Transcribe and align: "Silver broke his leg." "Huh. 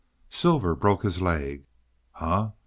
"Silver 0.29 0.73
broke 0.73 1.03
his 1.03 1.21
leg." 1.21 1.67
"Huh. 2.13 2.53